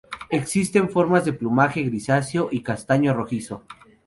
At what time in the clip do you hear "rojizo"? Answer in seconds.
3.13-3.61